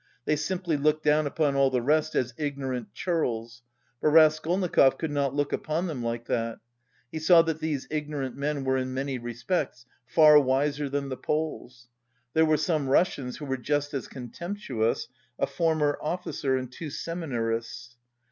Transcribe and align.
They 0.25 0.35
simply 0.35 0.77
looked 0.77 1.03
down 1.03 1.27
upon 1.27 1.55
all 1.55 1.69
the 1.69 1.83
rest 1.83 2.15
as 2.15 2.33
ignorant 2.35 2.91
churls; 2.91 3.61
but 4.01 4.07
Raskolnikov 4.07 4.97
could 4.97 5.11
not 5.11 5.35
look 5.35 5.53
upon 5.53 5.85
them 5.85 6.01
like 6.01 6.25
that. 6.25 6.57
He 7.11 7.19
saw 7.19 7.43
that 7.43 7.59
these 7.59 7.87
ignorant 7.91 8.35
men 8.35 8.63
were 8.63 8.77
in 8.77 8.95
many 8.95 9.19
respects 9.19 9.85
far 10.07 10.39
wiser 10.39 10.89
than 10.89 11.09
the 11.09 11.17
Poles. 11.17 11.87
There 12.33 12.45
were 12.45 12.57
some 12.57 12.89
Russians 12.89 13.37
who 13.37 13.45
were 13.45 13.57
just 13.57 13.93
as 13.93 14.07
contemptuous, 14.07 15.07
a 15.37 15.45
former 15.45 15.99
officer 16.01 16.57
and 16.57 16.71
two 16.71 16.89
seminarists. 16.89 17.95